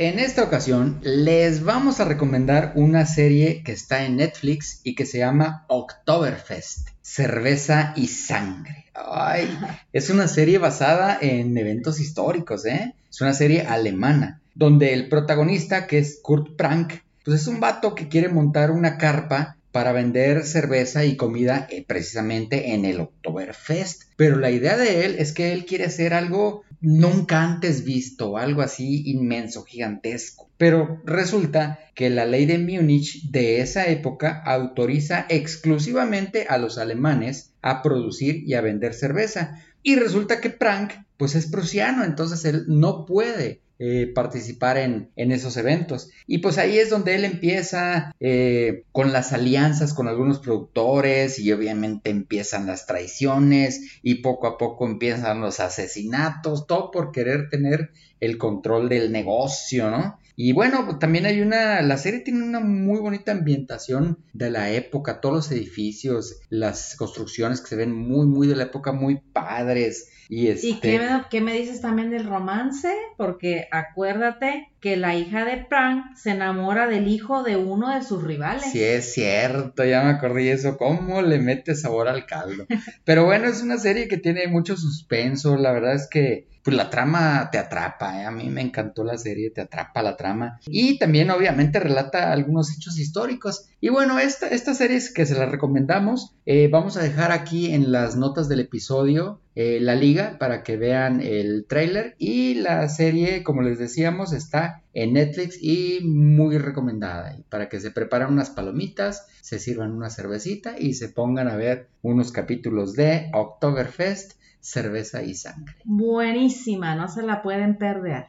En 0.00 0.18
esta 0.18 0.42
ocasión 0.44 0.98
les 1.02 1.62
vamos 1.62 2.00
a 2.00 2.06
recomendar 2.06 2.72
una 2.74 3.04
serie 3.04 3.62
que 3.62 3.72
está 3.72 4.06
en 4.06 4.16
Netflix 4.16 4.80
y 4.82 4.94
que 4.94 5.04
se 5.04 5.18
llama 5.18 5.66
Oktoberfest, 5.68 6.88
cerveza 7.02 7.92
y 7.96 8.06
sangre. 8.06 8.86
Ay, 8.94 9.58
es 9.92 10.08
una 10.08 10.26
serie 10.26 10.56
basada 10.56 11.18
en 11.20 11.54
eventos 11.58 12.00
históricos, 12.00 12.64
¿eh? 12.64 12.94
Es 13.10 13.20
una 13.20 13.34
serie 13.34 13.66
alemana 13.66 14.40
donde 14.54 14.94
el 14.94 15.10
protagonista, 15.10 15.86
que 15.86 15.98
es 15.98 16.20
Kurt 16.22 16.56
Prank, 16.56 16.94
pues 17.22 17.42
es 17.42 17.46
un 17.46 17.60
vato 17.60 17.94
que 17.94 18.08
quiere 18.08 18.30
montar 18.30 18.70
una 18.70 18.96
carpa 18.96 19.58
para 19.70 19.92
vender 19.92 20.44
cerveza 20.46 21.04
y 21.04 21.16
comida 21.16 21.66
eh, 21.68 21.84
precisamente 21.86 22.72
en 22.72 22.86
el 22.86 23.00
Oktoberfest. 23.00 24.04
Pero 24.16 24.36
la 24.36 24.50
idea 24.50 24.78
de 24.78 25.04
él 25.04 25.16
es 25.18 25.32
que 25.32 25.52
él 25.52 25.66
quiere 25.66 25.84
hacer 25.84 26.14
algo 26.14 26.64
nunca 26.80 27.42
antes 27.42 27.84
visto, 27.84 28.36
algo 28.36 28.62
así 28.62 29.02
inmenso, 29.10 29.64
gigantesco. 29.64 30.50
Pero 30.56 31.00
resulta 31.04 31.78
que 31.94 32.10
la 32.10 32.24
ley 32.24 32.46
de 32.46 32.58
Múnich 32.58 33.30
de 33.30 33.60
esa 33.60 33.86
época 33.86 34.42
autoriza 34.44 35.26
exclusivamente 35.28 36.46
a 36.48 36.58
los 36.58 36.78
alemanes 36.78 37.52
a 37.62 37.82
producir 37.82 38.42
y 38.46 38.54
a 38.54 38.60
vender 38.60 38.94
cerveza. 38.94 39.62
Y 39.82 39.96
resulta 39.96 40.40
que 40.40 40.50
Prank 40.50 40.92
pues 41.16 41.34
es 41.34 41.46
prusiano, 41.46 42.04
entonces 42.04 42.44
él 42.46 42.64
no 42.66 43.04
puede 43.04 43.60
eh, 43.82 44.12
participar 44.14 44.76
en, 44.76 45.08
esos 45.16 45.56
eventos. 45.56 46.10
Y 46.26 46.38
pues 46.38 46.58
ahí 46.58 46.78
es 46.78 46.90
donde 46.90 47.14
él 47.14 47.24
empieza 47.24 48.14
eh, 48.20 48.84
con 48.92 49.10
las 49.10 49.32
alianzas 49.32 49.94
con 49.94 50.06
algunos 50.06 50.38
productores 50.38 51.38
y 51.38 51.50
obviamente 51.50 52.10
empiezan 52.10 52.66
las 52.66 52.84
traiciones 52.84 53.98
y 54.02 54.16
poco 54.16 54.48
a 54.48 54.58
poco 54.58 54.84
empiezan 54.86 55.40
los 55.40 55.60
asesinatos, 55.60 56.66
todo 56.66 56.90
por 56.90 57.10
querer 57.10 57.48
tener 57.48 57.90
el 58.20 58.36
control 58.36 58.90
del 58.90 59.12
negocio, 59.12 59.90
¿no? 59.90 60.19
Y 60.36 60.52
bueno, 60.52 60.84
pues 60.86 60.98
también 60.98 61.26
hay 61.26 61.40
una, 61.40 61.82
la 61.82 61.96
serie 61.98 62.20
tiene 62.20 62.42
una 62.42 62.60
muy 62.60 62.98
bonita 62.98 63.32
ambientación 63.32 64.18
de 64.32 64.50
la 64.50 64.70
época, 64.70 65.20
todos 65.20 65.34
los 65.34 65.52
edificios, 65.52 66.40
las 66.48 66.96
construcciones 66.96 67.60
que 67.60 67.68
se 67.68 67.76
ven 67.76 67.92
muy, 67.94 68.26
muy 68.26 68.46
de 68.46 68.56
la 68.56 68.64
época, 68.64 68.92
muy 68.92 69.16
padres. 69.16 70.10
¿Y, 70.28 70.46
este... 70.46 71.00
qué, 71.28 71.40
me, 71.40 71.52
dices 71.54 71.80
también 71.80 72.10
del 72.10 72.24
romance? 72.24 72.88
Porque 73.16 73.66
acuérdate 73.72 74.68
que 74.80 74.96
la 74.96 75.16
hija 75.16 75.44
de 75.44 75.56
Prank 75.56 76.14
se 76.16 76.30
enamora 76.30 76.86
del 76.86 77.08
hijo 77.08 77.42
de 77.42 77.56
uno 77.56 77.92
de 77.92 78.02
sus 78.02 78.22
rivales. 78.22 78.70
Sí, 78.70 78.80
es 78.80 79.12
cierto, 79.12 79.84
ya 79.84 80.04
me 80.04 80.10
acordé 80.10 80.44
de 80.44 80.52
eso. 80.52 80.76
¿Cómo 80.76 81.20
le 81.20 81.40
mete 81.40 81.74
sabor 81.74 82.06
al 82.06 82.26
caldo? 82.26 82.64
Pero 83.04 83.24
bueno, 83.24 83.48
es 83.48 83.60
una 83.60 83.76
serie 83.76 84.06
que 84.06 84.18
tiene 84.18 84.46
mucho 84.46 84.76
suspenso. 84.76 85.56
La 85.56 85.72
verdad 85.72 85.96
es 85.96 86.08
que 86.08 86.46
pues 86.62 86.76
la 86.76 86.90
trama 86.90 87.48
te 87.50 87.58
atrapa, 87.58 88.20
¿eh? 88.20 88.26
a 88.26 88.30
mí 88.30 88.48
me 88.48 88.60
encantó 88.60 89.04
la 89.04 89.16
serie, 89.16 89.50
te 89.50 89.62
atrapa 89.62 90.02
la 90.02 90.16
trama. 90.16 90.60
Y 90.66 90.98
también 90.98 91.30
obviamente 91.30 91.80
relata 91.80 92.32
algunos 92.32 92.74
hechos 92.74 92.98
históricos. 92.98 93.66
Y 93.80 93.88
bueno, 93.88 94.18
esta, 94.18 94.48
esta 94.48 94.74
serie 94.74 94.96
es 94.96 95.12
que 95.12 95.26
se 95.26 95.34
la 95.34 95.46
recomendamos, 95.46 96.34
eh, 96.46 96.68
vamos 96.70 96.96
a 96.96 97.02
dejar 97.02 97.32
aquí 97.32 97.72
en 97.72 97.92
las 97.92 98.16
notas 98.16 98.48
del 98.48 98.60
episodio 98.60 99.40
eh, 99.56 99.80
la 99.80 99.94
liga 99.94 100.36
para 100.38 100.62
que 100.62 100.76
vean 100.76 101.20
el 101.20 101.66
trailer 101.66 102.14
y 102.18 102.54
la 102.54 102.88
serie, 102.88 103.42
como 103.42 103.62
les 103.62 103.78
decíamos, 103.78 104.32
está 104.32 104.82
en 104.94 105.14
Netflix 105.14 105.58
y 105.60 106.00
muy 106.04 106.56
recomendada. 106.56 107.36
Para 107.48 107.68
que 107.68 107.80
se 107.80 107.90
preparen 107.90 108.28
unas 108.28 108.50
palomitas, 108.50 109.26
se 109.40 109.58
sirvan 109.58 109.92
una 109.92 110.08
cervecita 110.08 110.78
y 110.78 110.94
se 110.94 111.08
pongan 111.08 111.48
a 111.48 111.56
ver 111.56 111.88
unos 112.00 112.32
capítulos 112.32 112.94
de 112.94 113.28
Oktoberfest 113.34 114.39
cerveza 114.60 115.22
y 115.22 115.34
sangre. 115.34 115.76
Buenísima, 115.84 116.94
no 116.94 117.08
se 117.08 117.22
la 117.22 117.42
pueden 117.42 117.76
perder. 117.76 118.26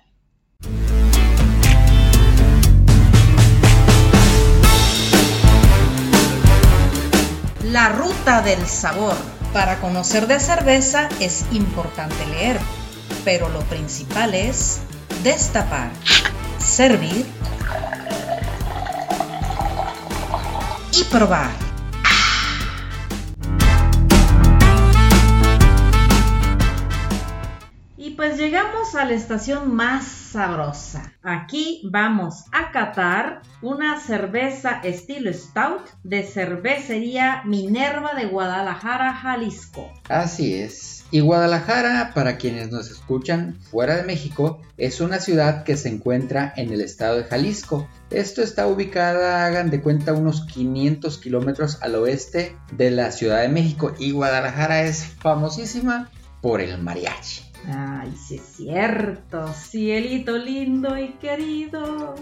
La 7.71 7.89
ruta 7.89 8.41
del 8.41 8.65
sabor. 8.67 9.15
Para 9.53 9.79
conocer 9.81 10.27
de 10.27 10.39
cerveza 10.39 11.09
es 11.19 11.45
importante 11.51 12.25
leer, 12.27 12.57
pero 13.25 13.49
lo 13.49 13.59
principal 13.61 14.33
es 14.33 14.81
destapar, 15.23 15.91
servir 16.57 17.25
y 20.93 21.03
probar. 21.05 21.70
Pues 28.21 28.37
llegamos 28.37 28.93
a 28.93 29.03
la 29.03 29.15
estación 29.15 29.73
más 29.73 30.05
sabrosa. 30.05 31.11
Aquí 31.23 31.81
vamos 31.91 32.43
a 32.51 32.71
catar 32.71 33.41
una 33.63 33.99
cerveza 33.99 34.79
estilo 34.83 35.33
stout 35.33 35.89
de 36.03 36.21
cervecería 36.21 37.41
Minerva 37.45 38.13
de 38.13 38.27
Guadalajara, 38.27 39.15
Jalisco. 39.15 39.91
Así 40.07 40.53
es. 40.53 41.03
Y 41.09 41.21
Guadalajara, 41.21 42.11
para 42.13 42.37
quienes 42.37 42.69
nos 42.69 42.91
escuchan 42.91 43.57
fuera 43.71 43.95
de 43.95 44.03
México, 44.03 44.61
es 44.77 45.01
una 45.01 45.19
ciudad 45.19 45.63
que 45.63 45.75
se 45.75 45.89
encuentra 45.89 46.53
en 46.55 46.71
el 46.71 46.81
estado 46.81 47.17
de 47.17 47.23
Jalisco. 47.23 47.89
Esto 48.11 48.43
está 48.43 48.67
ubicada, 48.67 49.47
hagan 49.47 49.71
de 49.71 49.81
cuenta, 49.81 50.13
unos 50.13 50.45
500 50.45 51.17
kilómetros 51.17 51.81
al 51.81 51.95
oeste 51.95 52.55
de 52.71 52.91
la 52.91 53.11
Ciudad 53.11 53.41
de 53.41 53.49
México. 53.49 53.95
Y 53.97 54.11
Guadalajara 54.11 54.83
es 54.83 55.07
famosísima 55.07 56.11
por 56.39 56.61
el 56.61 56.77
mariachi. 56.77 57.50
Ay, 57.67 58.13
sí 58.15 58.35
es 58.35 58.41
cierto, 58.41 59.47
cielito 59.53 60.37
lindo 60.37 60.97
y 60.97 61.09
querido. 61.13 62.15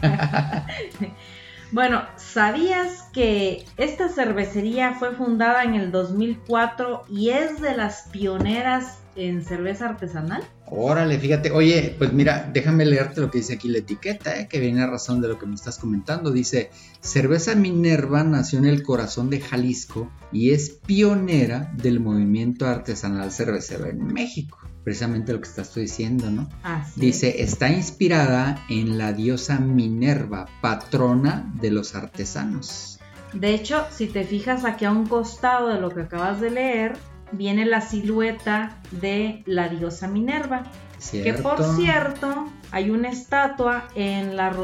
bueno, 1.72 2.02
¿sabías 2.16 3.04
que 3.12 3.64
esta 3.76 4.08
cervecería 4.08 4.94
fue 4.94 5.14
fundada 5.14 5.62
en 5.62 5.74
el 5.74 5.92
2004 5.92 7.04
y 7.08 7.30
es 7.30 7.60
de 7.60 7.76
las 7.76 8.08
pioneras 8.10 8.98
en 9.14 9.44
cerveza 9.44 9.90
artesanal? 9.90 10.42
Órale, 10.66 11.18
fíjate, 11.18 11.50
oye, 11.50 11.94
pues 11.98 12.12
mira, 12.12 12.50
déjame 12.52 12.84
leerte 12.84 13.20
lo 13.20 13.30
que 13.30 13.38
dice 13.38 13.54
aquí 13.54 13.68
la 13.68 13.78
etiqueta, 13.78 14.40
eh, 14.40 14.48
que 14.48 14.58
viene 14.58 14.82
a 14.82 14.86
razón 14.86 15.20
de 15.20 15.28
lo 15.28 15.38
que 15.38 15.46
me 15.46 15.54
estás 15.54 15.78
comentando. 15.78 16.30
Dice, 16.30 16.70
cerveza 17.00 17.54
Minerva 17.54 18.24
nació 18.24 18.58
en 18.58 18.66
el 18.66 18.82
corazón 18.82 19.28
de 19.30 19.40
Jalisco 19.40 20.10
y 20.32 20.50
es 20.50 20.70
pionera 20.70 21.70
del 21.76 22.00
movimiento 22.00 22.66
artesanal 22.66 23.30
cervecero 23.30 23.86
en 23.86 24.06
México 24.06 24.58
precisamente 24.84 25.32
lo 25.32 25.40
que 25.40 25.48
estás 25.48 25.74
diciendo, 25.74 26.30
¿no? 26.30 26.48
Dice, 26.96 27.42
está 27.42 27.68
inspirada 27.68 28.64
en 28.68 28.98
la 28.98 29.12
diosa 29.12 29.58
Minerva, 29.58 30.46
patrona 30.60 31.52
de 31.60 31.70
los 31.70 31.94
artesanos. 31.94 32.98
De 33.32 33.54
hecho, 33.54 33.86
si 33.90 34.06
te 34.06 34.24
fijas 34.24 34.64
aquí 34.64 34.84
a 34.84 34.90
un 34.90 35.06
costado 35.06 35.68
de 35.68 35.80
lo 35.80 35.90
que 35.90 36.02
acabas 36.02 36.40
de 36.40 36.50
leer, 36.50 36.96
viene 37.32 37.64
la 37.64 37.80
silueta 37.80 38.80
de 38.90 39.42
la 39.46 39.68
diosa 39.68 40.08
Minerva. 40.08 40.64
Que 41.10 41.32
por 41.34 41.64
cierto, 41.76 42.48
hay 42.70 42.90
una 42.90 43.08
estatua 43.08 43.88
en 43.96 44.36
la, 44.36 44.54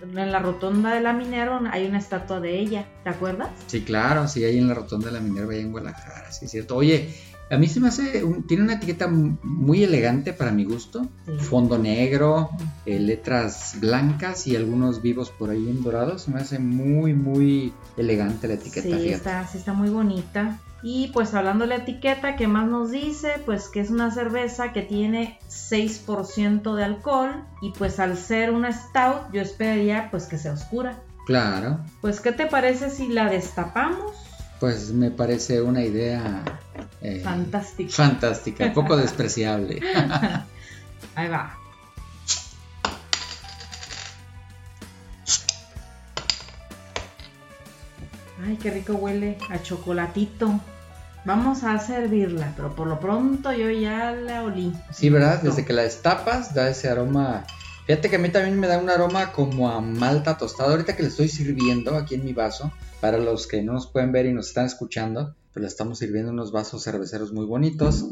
en 0.00 0.32
la 0.32 0.38
rotonda 0.38 0.94
de 0.94 1.00
la 1.00 1.12
Minerva, 1.12 1.60
hay 1.70 1.86
una 1.86 1.98
estatua 1.98 2.40
de 2.40 2.58
ella, 2.58 2.86
¿te 3.02 3.10
acuerdas? 3.10 3.50
Sí, 3.66 3.82
claro, 3.82 4.26
sí, 4.26 4.44
hay 4.44 4.58
en 4.58 4.68
la 4.68 4.74
rotonda 4.74 5.08
de 5.08 5.14
la 5.14 5.20
Minerva, 5.20 5.52
ahí 5.52 5.60
en 5.60 5.72
Guadalajara, 5.72 6.32
sí, 6.32 6.46
es 6.46 6.52
cierto. 6.52 6.76
Oye, 6.76 7.12
a 7.50 7.58
mí 7.58 7.66
se 7.68 7.80
me 7.80 7.88
hace, 7.88 8.24
tiene 8.46 8.62
una 8.62 8.74
etiqueta 8.74 9.08
muy 9.08 9.84
elegante 9.84 10.32
para 10.32 10.50
mi 10.50 10.64
gusto. 10.64 11.06
Fondo 11.38 11.78
negro, 11.78 12.50
eh, 12.86 12.98
letras 12.98 13.76
blancas 13.80 14.46
y 14.46 14.56
algunos 14.56 15.02
vivos 15.02 15.30
por 15.30 15.50
ahí 15.50 15.68
en 15.68 15.82
dorado. 15.82 16.18
Se 16.18 16.30
me 16.30 16.40
hace 16.40 16.58
muy, 16.58 17.12
muy 17.14 17.72
elegante 17.96 18.48
la 18.48 18.54
etiqueta. 18.54 18.96
Sí, 18.96 19.08
está, 19.10 19.46
sí 19.46 19.58
está 19.58 19.72
muy 19.72 19.90
bonita. 19.90 20.58
Y 20.82 21.08
pues 21.14 21.32
hablando 21.32 21.64
de 21.64 21.68
la 21.68 21.76
etiqueta, 21.76 22.36
¿qué 22.36 22.46
más 22.46 22.68
nos 22.68 22.90
dice? 22.90 23.40
Pues 23.46 23.68
que 23.68 23.80
es 23.80 23.90
una 23.90 24.10
cerveza 24.10 24.72
que 24.72 24.82
tiene 24.82 25.38
6% 25.48 26.74
de 26.74 26.84
alcohol 26.84 27.44
y 27.62 27.72
pues 27.72 27.98
al 27.98 28.18
ser 28.18 28.50
una 28.50 28.70
stout 28.70 29.32
yo 29.32 29.40
esperaría 29.40 30.10
pues 30.10 30.26
que 30.26 30.36
sea 30.36 30.52
oscura. 30.52 30.98
Claro. 31.24 31.80
Pues 32.02 32.20
¿qué 32.20 32.32
te 32.32 32.44
parece 32.44 32.90
si 32.90 33.08
la 33.08 33.30
destapamos? 33.30 34.12
Pues 34.60 34.92
me 34.92 35.10
parece 35.10 35.62
una 35.62 35.82
idea 35.82 36.44
eh, 37.04 37.20
fantástica. 37.22 37.92
Fantástica, 37.92 38.72
poco 38.72 38.96
despreciable. 39.04 39.80
Ahí 41.14 41.28
va. 41.28 41.58
Ay, 48.42 48.56
qué 48.56 48.70
rico 48.70 48.94
huele 48.94 49.36
a 49.50 49.62
chocolatito. 49.62 50.60
Vamos 51.26 51.62
a 51.62 51.78
servirla, 51.78 52.52
pero 52.56 52.74
por 52.74 52.86
lo 52.86 53.00
pronto 53.00 53.52
yo 53.52 53.70
ya 53.70 54.12
la 54.12 54.42
olí. 54.42 54.72
Sí, 54.90 55.10
¿verdad? 55.10 55.42
Desde 55.42 55.64
que 55.64 55.72
la 55.74 55.82
destapas 55.82 56.54
da 56.54 56.68
ese 56.70 56.88
aroma. 56.88 57.44
Fíjate 57.86 58.08
que 58.08 58.16
a 58.16 58.18
mí 58.18 58.30
también 58.30 58.58
me 58.58 58.66
da 58.66 58.78
un 58.78 58.88
aroma 58.88 59.32
como 59.32 59.70
a 59.70 59.80
malta 59.80 60.38
tostada. 60.38 60.70
Ahorita 60.70 60.96
que 60.96 61.02
le 61.02 61.08
estoy 61.08 61.28
sirviendo 61.28 61.96
aquí 61.96 62.14
en 62.14 62.24
mi 62.24 62.32
vaso, 62.32 62.72
para 63.00 63.18
los 63.18 63.46
que 63.46 63.62
no 63.62 63.74
nos 63.74 63.86
pueden 63.86 64.10
ver 64.12 64.24
y 64.26 64.32
nos 64.32 64.48
están 64.48 64.66
escuchando, 64.66 65.34
pues 65.54 65.62
le 65.62 65.68
estamos 65.68 66.00
sirviendo 66.00 66.32
unos 66.32 66.50
vasos 66.50 66.82
cerveceros 66.82 67.32
muy 67.32 67.46
bonitos 67.46 68.06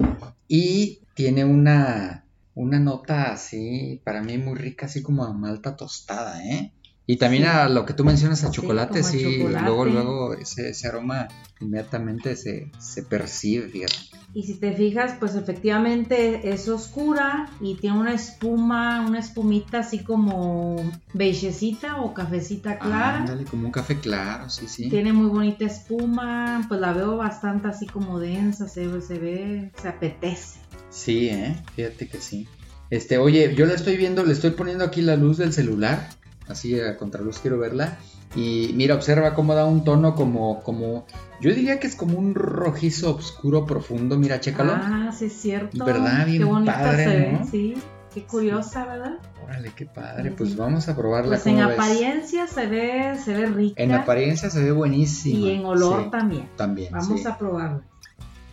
y 0.46 1.00
tiene 1.14 1.44
una, 1.44 2.24
una 2.54 2.78
nota 2.78 3.32
así, 3.32 4.00
para 4.04 4.22
mí 4.22 4.38
muy 4.38 4.54
rica, 4.54 4.86
así 4.86 5.02
como 5.02 5.24
a 5.24 5.32
malta 5.32 5.74
tostada, 5.76 6.42
¿eh? 6.44 6.72
Y 7.06 7.16
también 7.16 7.42
Sí. 7.44 7.48
a 7.48 7.68
lo 7.68 7.84
que 7.84 7.94
tú 7.94 8.04
mencionas 8.04 8.44
a 8.44 8.50
chocolate, 8.50 9.00
a 9.00 9.02
sí, 9.02 9.38
chocolate. 9.38 9.64
luego, 9.64 9.84
luego 9.86 10.34
ese, 10.34 10.68
ese 10.70 10.86
aroma 10.88 11.26
inmediatamente 11.60 12.36
se, 12.36 12.70
se 12.78 13.02
percibe, 13.02 13.68
fíjate. 13.68 13.94
Y 14.34 14.44
si 14.44 14.54
te 14.54 14.72
fijas, 14.72 15.14
pues 15.20 15.34
efectivamente 15.34 16.48
es 16.52 16.68
oscura 16.68 17.50
y 17.60 17.74
tiene 17.74 17.98
una 17.98 18.14
espuma, 18.14 19.04
una 19.06 19.18
espumita 19.18 19.80
así 19.80 19.98
como 19.98 20.76
beigecita 21.12 21.96
o 22.00 22.14
cafecita 22.14 22.78
clara. 22.78 23.18
Ándale, 23.18 23.44
como 23.44 23.66
un 23.66 23.72
café 23.72 23.98
claro, 23.98 24.48
sí, 24.48 24.68
sí. 24.68 24.88
Tiene 24.88 25.12
muy 25.12 25.28
bonita 25.28 25.64
espuma, 25.66 26.64
pues 26.68 26.80
la 26.80 26.92
veo 26.92 27.16
bastante 27.16 27.68
así 27.68 27.86
como 27.86 28.18
densa, 28.20 28.68
se, 28.68 28.86
ve- 28.86 29.02
se 29.02 29.18
ve, 29.18 29.72
se 29.80 29.88
apetece. 29.88 30.60
Sí, 30.90 31.28
eh, 31.28 31.56
fíjate 31.74 32.08
que 32.08 32.18
sí. 32.20 32.48
Este, 32.90 33.18
oye, 33.18 33.54
yo 33.54 33.66
la 33.66 33.74
estoy 33.74 33.96
viendo, 33.96 34.24
le 34.24 34.32
estoy 34.32 34.50
poniendo 34.52 34.84
aquí 34.84 35.02
la 35.02 35.16
luz 35.16 35.38
del 35.38 35.52
celular, 35.52 36.08
así 36.48 36.78
a 36.80 36.96
contraluz 36.96 37.38
quiero 37.38 37.58
verla. 37.58 37.98
Y 38.34 38.72
mira, 38.74 38.94
observa 38.94 39.34
cómo 39.34 39.54
da 39.54 39.66
un 39.66 39.84
tono 39.84 40.14
como, 40.14 40.62
como, 40.62 41.06
yo 41.40 41.54
diría 41.54 41.78
que 41.78 41.86
es 41.86 41.94
como 41.94 42.18
un 42.18 42.34
rojizo 42.34 43.14
oscuro 43.14 43.66
profundo, 43.66 44.16
mira, 44.16 44.40
chécalo. 44.40 44.72
Ah, 44.74 45.12
sí 45.16 45.26
es 45.26 45.34
cierto. 45.34 45.84
¿Verdad? 45.84 46.26
Bien 46.26 46.38
Qué 46.38 46.44
bonita 46.44 46.72
padre, 46.72 47.04
se 47.04 47.16
ve, 47.16 47.32
¿no? 47.32 47.46
sí. 47.46 47.74
Qué 48.14 48.24
curiosa, 48.24 48.84
¿verdad? 48.84 49.18
Órale, 49.42 49.72
qué 49.74 49.86
padre, 49.86 50.32
pues 50.32 50.54
vamos 50.54 50.86
a 50.88 50.94
probarla. 50.94 51.28
Pues 51.28 51.46
en 51.46 51.60
apariencia 51.60 52.46
se 52.46 52.66
ve, 52.66 53.16
se 53.22 53.32
ve 53.32 53.46
rica. 53.46 53.82
En 53.82 53.92
apariencia 53.92 54.50
se 54.50 54.62
ve 54.62 54.70
buenísima. 54.70 55.38
y 55.38 55.50
en 55.52 55.64
olor 55.64 56.04
sí, 56.04 56.10
también. 56.10 56.48
también. 56.56 56.92
Vamos 56.92 57.24
a 57.24 57.38
probarla. 57.38 57.80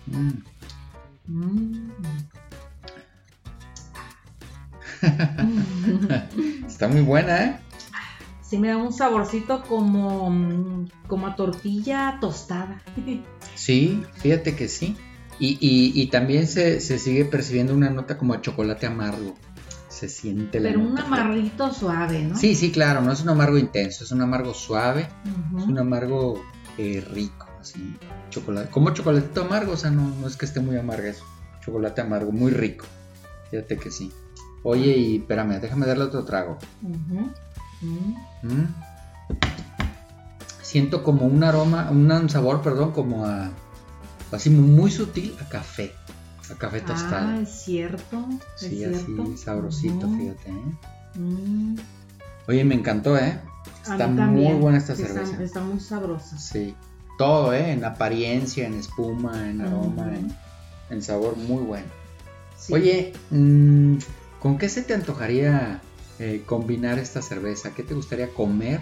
Mm. 0.08 0.32
Mm. 1.28 1.92
Está 6.66 6.88
muy 6.88 7.02
buena, 7.02 7.44
¿eh? 7.44 7.60
Sí 8.50 8.58
me 8.58 8.70
da 8.70 8.78
un 8.78 8.92
saborcito 8.94 9.64
como, 9.64 10.88
como 11.08 11.28
a 11.28 11.36
tortilla 11.36 12.18
tostada. 12.20 12.82
Sí, 13.56 14.04
fíjate 14.16 14.56
que 14.56 14.68
sí. 14.68 14.98
Y, 15.40 15.58
y- 15.62 15.94
y 16.02 16.08
también 16.08 16.48
se, 16.48 16.80
se 16.82 17.00
sigue 17.00 17.26
percibiendo 17.26 17.74
una 17.74 17.90
nota 17.90 18.18
como 18.18 18.34
a 18.34 18.42
chocolate 18.42 18.86
amargo. 18.88 19.36
Se 19.88 20.10
siente 20.10 20.60
la 20.60 20.70
Pero 20.70 20.82
un 20.82 20.90
nota. 20.96 21.06
amarrito 21.06 21.74
suave, 21.74 22.24
¿no? 22.24 22.36
Sí, 22.38 22.56
sí, 22.56 22.72
claro, 22.72 23.02
no 23.02 23.12
es 23.12 23.22
un 23.22 23.30
amargo 23.30 23.58
intenso, 23.58 24.04
es 24.04 24.12
un 24.12 24.22
amargo 24.22 24.54
suave, 24.54 25.08
es 25.58 25.64
un 25.66 25.78
amargo 25.78 26.42
eh, 26.78 27.04
rico, 27.12 27.48
así, 27.60 27.96
chocolate, 28.30 28.70
como 28.70 28.92
chocolatito 28.92 29.42
amargo, 29.42 29.74
o 29.74 29.78
sea, 29.78 29.90
no, 29.92 30.08
no 30.16 30.28
es 30.28 30.38
que 30.38 30.46
esté 30.46 30.60
muy 30.62 30.78
amargo 30.78 31.04
eso, 31.08 31.26
chocolate 31.66 32.00
amargo, 32.02 32.32
muy 32.32 32.52
rico, 32.52 32.86
fíjate 33.52 33.78
que 33.78 33.92
sí. 33.92 34.12
Oye, 34.64 34.96
y 34.98 35.18
espérame, 35.18 35.60
déjame 35.60 35.86
darle 35.86 36.04
otro 36.06 36.24
trago. 36.24 36.58
Mm. 37.82 38.16
Mm. 38.44 38.68
Siento 40.62 41.04
como 41.04 41.26
un 41.26 41.44
aroma, 41.44 41.90
un, 41.90 42.30
sabor, 42.30 42.62
perdón, 42.62 42.92
como 42.92 43.26
a, 43.26 43.50
así 44.32 44.50
muy 44.50 44.92
sutil 44.92 45.36
a 45.42 45.50
café, 45.50 45.94
a 46.52 46.56
café 46.56 46.82
tostado. 46.82 47.30
Ah, 47.30 47.40
es 47.42 47.50
cierto. 47.50 48.26
Es 48.56 48.62
sí, 48.62 48.70
cierto. 48.78 49.24
así 49.24 49.38
sabrosito, 49.38 50.08
fíjate. 50.10 50.50
¿eh? 50.52 51.18
Mm. 51.20 51.76
Oye, 52.48 52.64
me 52.66 52.76
encantó, 52.76 53.18
¿eh? 53.18 53.40
Está 53.82 54.08
muy 54.08 54.18
también. 54.18 54.60
buena 54.62 54.78
esta 54.78 54.94
está- 54.94 55.08
cerveza. 55.08 55.42
Está, 55.44 55.62
muy 55.62 55.80
sabrosa. 55.80 56.38
Sí, 56.38 56.76
todo, 57.18 57.54
¿eh? 57.54 57.72
En 57.72 57.84
apariencia, 57.84 58.68
en 58.68 58.76
espuma, 58.76 59.50
en 59.50 59.62
aroma, 59.62 60.16
en, 60.16 60.36
en 60.92 61.02
sabor, 61.02 61.36
muy 61.38 61.64
bueno. 61.64 61.88
Sí. 62.58 62.74
Oye, 62.74 63.14
mm, 63.32 63.96
¿con 64.40 64.58
qué 64.60 64.70
se 64.70 64.84
te 64.84 64.94
antojaría 64.94 65.82
eh, 66.20 66.44
combinar 66.46 67.00
esta 67.00 67.22
cerveza? 67.22 67.74
¿Qué 67.74 67.82
te 67.82 67.94
gustaría 67.94 68.30
comer 68.34 68.82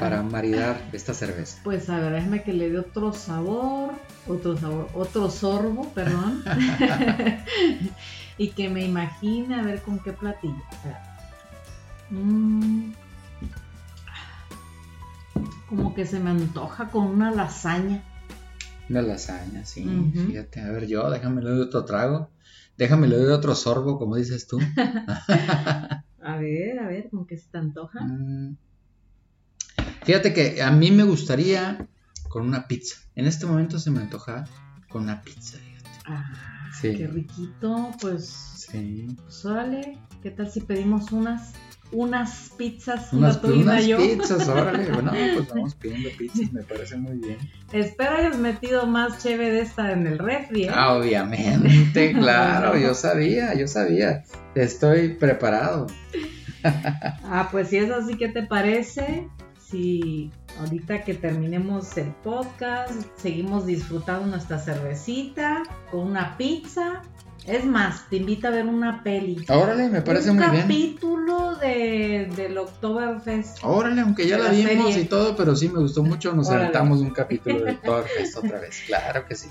para 0.00 0.22
maridar 0.22 0.88
esta 0.92 1.12
cerveza? 1.12 1.58
Pues 1.62 1.90
a 1.90 2.00
ver, 2.00 2.14
déjame 2.14 2.42
que 2.42 2.54
le 2.54 2.70
dé 2.70 2.78
otro 2.78 3.12
sabor, 3.12 3.92
otro 4.26 4.56
sabor, 4.56 4.88
otro 4.94 5.30
sorbo, 5.30 5.92
perdón. 5.92 6.42
y 8.38 8.48
que 8.48 8.70
me 8.70 8.84
imagine 8.84 9.54
a 9.54 9.62
ver 9.62 9.82
con 9.82 9.98
qué 9.98 10.12
platillo. 10.12 10.62
Mm. 12.10 12.92
Como 15.68 15.94
que 15.94 16.06
se 16.06 16.20
me 16.20 16.30
antoja 16.30 16.88
con 16.88 17.04
una 17.06 17.30
lasaña. 17.30 18.02
Una 18.88 19.02
lasaña, 19.02 19.64
sí, 19.64 19.86
fíjate. 20.26 20.60
A 20.60 20.70
ver, 20.70 20.86
yo, 20.86 21.10
déjame 21.10 21.42
le 21.42 21.50
doy 21.50 21.60
otro 21.60 21.84
trago. 21.84 22.30
Déjame 22.76 23.08
le 23.08 23.16
doy 23.16 23.32
otro 23.32 23.54
sorbo, 23.54 23.98
como 23.98 24.16
dices 24.16 24.46
tú. 24.46 24.58
A 26.24 26.36
ver, 26.36 26.78
a 26.78 26.86
ver, 26.88 27.08
con 27.10 27.26
qué 27.26 27.36
se 27.36 27.50
te 27.50 27.58
antoja. 27.58 28.00
Mm. 28.04 28.56
Fíjate 30.04 30.32
que 30.32 30.62
a 30.62 30.70
mí 30.70 30.90
me 30.90 31.04
gustaría 31.04 31.86
con 32.28 32.46
una 32.46 32.66
pizza. 32.66 32.96
En 33.14 33.26
este 33.26 33.46
momento 33.46 33.78
se 33.78 33.90
me 33.90 34.00
antoja 34.00 34.44
con 34.88 35.04
una 35.04 35.22
pizza, 35.22 35.58
fíjate. 35.58 35.90
Ah, 36.06 36.68
Sí. 36.80 36.96
qué 36.96 37.06
riquito. 37.06 37.90
Pues, 38.00 38.26
Sí. 38.26 39.06
pues 39.22 39.44
órale, 39.44 39.98
¿qué 40.22 40.30
tal 40.30 40.50
si 40.50 40.60
pedimos 40.60 41.12
unas, 41.12 41.52
unas 41.92 42.50
pizzas, 42.56 43.12
Unas, 43.12 43.36
una 43.36 43.40
tú 43.42 43.48
y 43.54 43.62
una 43.62 43.72
unas 43.72 43.86
yo? 43.86 43.98
pizzas, 43.98 44.48
órale. 44.48 44.90
Bueno, 44.92 45.12
pues 45.34 45.48
vamos 45.48 45.74
pidiendo 45.74 46.08
pizzas, 46.18 46.52
me 46.52 46.62
parece 46.62 46.96
muy 46.96 47.18
bien. 47.18 47.38
Espero 47.72 48.16
hayas 48.16 48.38
metido 48.38 48.86
más 48.86 49.22
cheve 49.22 49.50
de 49.50 49.60
esta 49.60 49.92
en 49.92 50.06
el 50.06 50.18
refri, 50.18 50.64
¿eh? 50.64 50.70
Ah, 50.74 50.94
obviamente, 50.94 52.12
claro, 52.18 52.76
yo 52.78 52.94
sabía, 52.94 53.54
yo 53.54 53.68
sabía. 53.68 54.24
Estoy 54.54 55.10
preparado. 55.14 55.86
Ah, 56.64 57.48
pues 57.50 57.68
si 57.68 57.78
es 57.78 57.90
así, 57.90 58.16
¿qué 58.16 58.28
te 58.28 58.42
parece? 58.44 59.28
Si 59.58 60.30
ahorita 60.60 61.02
que 61.02 61.14
terminemos 61.14 61.96
el 61.96 62.08
podcast, 62.22 62.92
seguimos 63.16 63.66
disfrutando 63.66 64.26
nuestra 64.26 64.58
cervecita 64.58 65.62
con 65.90 66.00
una 66.06 66.36
pizza. 66.36 67.02
Es 67.46 67.64
más, 67.64 68.08
te 68.08 68.16
invito 68.16 68.46
a 68.46 68.50
ver 68.50 68.66
una 68.66 69.02
peli. 69.02 69.44
Órale, 69.48 69.88
me 69.88 70.00
parece 70.02 70.30
Un 70.30 70.36
muy 70.38 70.46
bien. 70.50 70.62
capítulo 70.62 71.56
de, 71.56 72.30
del 72.36 72.56
Oktoberfest. 72.58 73.58
Órale, 73.62 74.00
aunque 74.02 74.28
ya 74.28 74.38
la 74.38 74.44
la 74.44 74.50
vimos 74.50 74.88
serie. 74.92 75.00
y 75.02 75.04
todo, 75.06 75.34
pero 75.36 75.56
sí 75.56 75.68
me 75.68 75.80
gustó 75.80 76.04
mucho. 76.04 76.32
Nos 76.34 76.46
Órale. 76.48 76.64
aventamos 76.64 77.00
un 77.00 77.10
capítulo 77.10 77.64
de 77.64 77.72
Oktoberfest 77.82 78.36
otra 78.36 78.60
vez. 78.60 78.82
Claro 78.86 79.26
que 79.26 79.34
sí. 79.34 79.48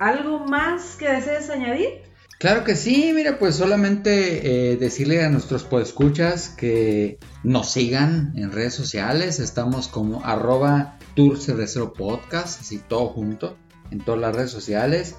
¿Algo 0.00 0.40
más 0.40 0.96
que 0.96 1.08
desees 1.08 1.50
añadir? 1.50 2.02
Claro 2.40 2.64
que 2.64 2.74
sí, 2.74 3.12
mira, 3.14 3.38
pues 3.38 3.54
solamente 3.54 4.72
eh, 4.72 4.76
decirle 4.76 5.24
a 5.24 5.30
nuestros 5.30 5.62
podescuchas 5.62 6.48
que 6.48 7.18
nos 7.44 7.70
sigan 7.70 8.32
en 8.36 8.50
redes 8.50 8.74
sociales. 8.74 9.38
Estamos 9.38 9.86
como 9.86 10.22
arroba 10.24 10.98
Tour 11.14 11.38
Cervecero 11.38 11.92
Podcast, 11.92 12.60
así 12.60 12.78
todo 12.88 13.06
junto, 13.06 13.56
en 13.92 14.00
todas 14.00 14.20
las 14.20 14.34
redes 14.34 14.50
sociales. 14.50 15.14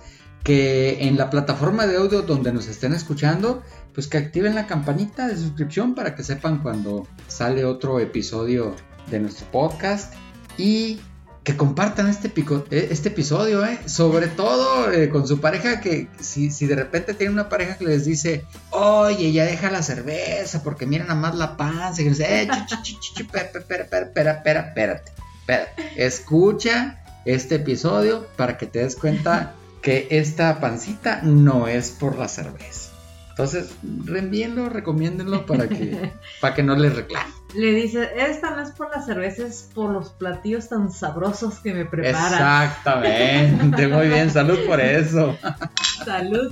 Que 0.45 1.07
en 1.07 1.17
la 1.17 1.29
plataforma 1.29 1.87
de 1.87 1.97
audio 1.97 2.21
donde 2.21 2.53
nos 2.53 2.67
estén 2.67 2.93
escuchando, 2.93 3.63
pues 3.93 4.07
que 4.07 4.17
activen 4.17 4.55
la 4.55 4.67
campanita 4.67 5.27
de 5.27 5.35
suscripción 5.35 5.95
para 5.95 6.15
que 6.15 6.23
sepan 6.23 6.59
cuando 6.59 7.07
sale 7.27 7.65
otro 7.65 7.99
episodio 7.99 8.75
de 9.09 9.19
nuestro 9.19 9.47
podcast. 9.51 10.13
Y 10.57 11.01
que 11.43 11.57
compartan 11.57 12.07
este, 12.09 12.29
pico- 12.29 12.65
eh, 12.71 12.87
este 12.91 13.09
episodio, 13.09 13.65
¿eh? 13.65 13.79
sobre 13.85 14.27
todo 14.27 14.91
eh, 14.91 15.09
con 15.09 15.27
su 15.27 15.39
pareja, 15.41 15.79
que 15.81 16.07
si, 16.19 16.49
si 16.49 16.65
de 16.65 16.75
repente 16.75 17.13
tiene 17.13 17.33
una 17.33 17.49
pareja 17.49 17.77
que 17.77 17.85
les 17.85 18.05
dice, 18.05 18.45
oye, 18.71 19.31
ya 19.31 19.45
deja 19.45 19.69
la 19.69 19.83
cerveza, 19.83 20.63
porque 20.63 20.87
mira 20.87 21.03
nada 21.05 21.19
más 21.19 21.35
la 21.35 21.55
panza, 21.57 22.01
y 22.01 22.05
les 22.05 22.17
dice, 22.17 22.41
eh, 22.41 22.47
espérate, 23.17 23.59
espérate. 24.69 25.11
escucha 25.97 27.03
este 27.25 27.55
episodio 27.55 28.25
para 28.37 28.57
que 28.57 28.65
te 28.65 28.79
des 28.79 28.95
cuenta 28.95 29.53
que 29.85 30.07
esta 30.09 30.59
pancita 30.59 31.19
no 31.21 31.67
es 31.67 31.91
por 31.91 32.17
la 32.17 32.27
cerveza. 32.27 32.91
Entonces, 33.29 33.69
reenvíenlo, 34.03 34.67
recomiéndenlo 34.67 35.45
para 35.45 35.69
que, 35.69 36.11
para 36.41 36.55
que 36.55 36.63
no 36.63 36.75
les 36.75 36.95
reclamen. 36.95 37.31
Le 37.53 37.71
dice, 37.71 38.09
esta 38.17 38.49
no 38.49 38.63
es 38.63 38.71
por 38.71 38.89
la 38.89 39.03
cerveza, 39.03 39.45
es 39.45 39.69
por 39.75 39.91
los 39.91 40.09
platillos 40.09 40.69
tan 40.69 40.91
sabrosos 40.91 41.59
que 41.59 41.71
me 41.75 41.85
preparan. 41.85 42.33
Exactamente, 42.33 43.87
muy 43.95 44.07
bien, 44.07 44.31
salud 44.31 44.57
por 44.65 44.81
eso. 44.81 45.37
Salud. 46.03 46.51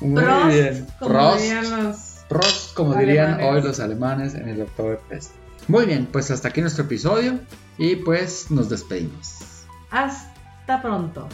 Muy 0.00 0.20
Prost, 0.20 0.48
bien. 0.48 0.86
como 0.98 1.12
Prost, 1.12 1.40
dirían 1.40 1.84
los 1.84 1.96
Prost, 2.28 2.74
como 2.74 2.94
dirían 2.96 3.40
hoy 3.42 3.62
los 3.62 3.78
alemanes 3.78 4.34
en 4.34 4.48
el 4.48 4.60
Oktoberfest. 4.62 5.30
Muy 5.68 5.86
bien, 5.86 6.08
pues 6.10 6.32
hasta 6.32 6.48
aquí 6.48 6.60
nuestro 6.60 6.82
episodio 6.82 7.38
y 7.78 7.94
pues 7.94 8.50
nos 8.50 8.68
despedimos. 8.68 9.38
Hasta 9.92 10.82
pronto. 10.82 11.28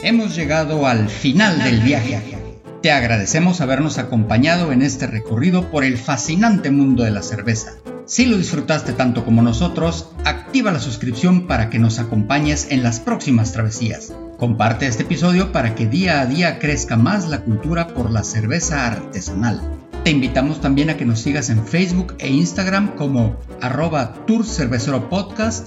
Hemos 0.00 0.34
llegado 0.34 0.86
al 0.86 1.08
final 1.08 1.62
del 1.62 1.80
viaje. 1.80 2.38
Te 2.82 2.92
agradecemos 2.92 3.60
habernos 3.60 3.98
acompañado 3.98 4.72
en 4.72 4.82
este 4.82 5.06
recorrido 5.06 5.70
por 5.70 5.84
el 5.84 5.98
fascinante 5.98 6.70
mundo 6.70 7.02
de 7.02 7.10
la 7.10 7.22
cerveza. 7.22 7.72
Si 8.06 8.24
lo 8.24 8.38
disfrutaste 8.38 8.94
tanto 8.94 9.24
como 9.26 9.42
nosotros, 9.42 10.08
activa 10.24 10.72
la 10.72 10.80
suscripción 10.80 11.46
para 11.46 11.68
que 11.68 11.78
nos 11.78 11.98
acompañes 11.98 12.68
en 12.70 12.82
las 12.82 13.00
próximas 13.00 13.52
travesías. 13.52 14.14
Comparte 14.38 14.86
este 14.86 15.02
episodio 15.02 15.52
para 15.52 15.74
que 15.74 15.86
día 15.86 16.22
a 16.22 16.26
día 16.26 16.58
crezca 16.58 16.96
más 16.96 17.28
la 17.28 17.40
cultura 17.42 17.88
por 17.88 18.10
la 18.10 18.24
cerveza 18.24 18.86
artesanal. 18.86 19.77
Te 20.08 20.12
invitamos 20.12 20.62
también 20.62 20.88
a 20.88 20.96
que 20.96 21.04
nos 21.04 21.20
sigas 21.20 21.50
en 21.50 21.66
Facebook 21.66 22.14
e 22.18 22.28
Instagram 22.30 22.96
como 22.96 23.36
arroba 23.60 24.14
Tour 24.26 24.46
Cervecero 24.46 25.10
Podcast. 25.10 25.66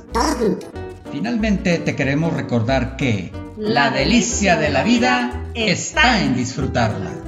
Finalmente 1.11 1.77
te 1.77 1.95
queremos 1.95 2.33
recordar 2.33 2.97
que 2.97 3.31
la 3.55 3.91
delicia 3.91 4.55
de 4.57 4.69
la 4.69 4.81
vida 4.81 5.45
está 5.53 6.23
en 6.23 6.35
disfrutarla. 6.35 7.20